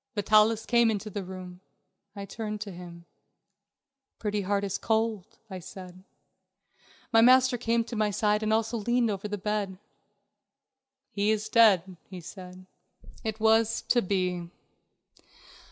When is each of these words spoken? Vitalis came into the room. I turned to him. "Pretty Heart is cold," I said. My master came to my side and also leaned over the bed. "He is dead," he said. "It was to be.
Vitalis 0.15 0.65
came 0.65 0.89
into 0.89 1.11
the 1.11 1.23
room. 1.23 1.59
I 2.15 2.25
turned 2.25 2.59
to 2.61 2.71
him. 2.71 3.05
"Pretty 4.17 4.41
Heart 4.41 4.63
is 4.63 4.79
cold," 4.79 5.37
I 5.47 5.59
said. 5.59 6.03
My 7.13 7.21
master 7.21 7.55
came 7.55 7.83
to 7.83 7.95
my 7.95 8.09
side 8.09 8.41
and 8.41 8.51
also 8.51 8.77
leaned 8.79 9.11
over 9.11 9.27
the 9.27 9.37
bed. 9.37 9.77
"He 11.11 11.29
is 11.29 11.49
dead," 11.49 11.97
he 12.09 12.19
said. 12.19 12.65
"It 13.23 13.39
was 13.39 13.83
to 13.89 14.01
be. 14.01 14.49